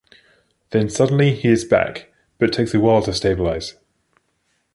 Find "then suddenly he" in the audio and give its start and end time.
0.71-1.49